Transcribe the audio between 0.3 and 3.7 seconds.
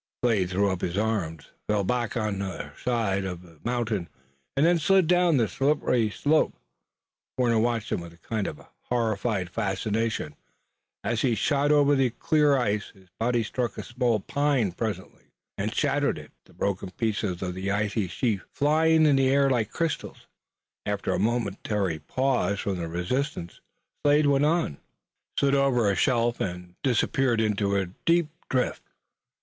threw up his arms, fell back on their side of the